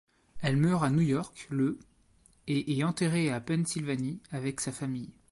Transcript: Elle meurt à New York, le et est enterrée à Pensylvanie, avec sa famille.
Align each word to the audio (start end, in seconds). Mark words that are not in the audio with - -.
Elle 0.41 0.57
meurt 0.57 0.83
à 0.83 0.89
New 0.89 1.01
York, 1.03 1.45
le 1.51 1.77
et 2.47 2.75
est 2.79 2.83
enterrée 2.83 3.29
à 3.29 3.39
Pensylvanie, 3.39 4.19
avec 4.31 4.59
sa 4.59 4.71
famille. 4.71 5.11